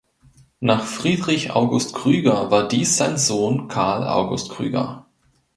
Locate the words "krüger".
1.93-2.49, 4.49-5.05